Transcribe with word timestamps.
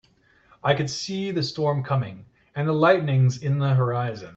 I 0.63 0.73
could 0.73 0.89
see 0.89 1.29
the 1.29 1.43
storm 1.43 1.83
coming 1.83 2.25
and 2.55 2.67
the 2.67 2.73
lightnings 2.73 3.43
in 3.43 3.59
the 3.59 3.75
horizon. 3.75 4.29